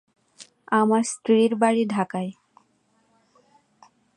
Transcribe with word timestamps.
আমার 0.71 1.03
স্ত্রীর 1.03 1.51
বাড়ি 1.55 1.83
ঢাকায়। 1.85 2.31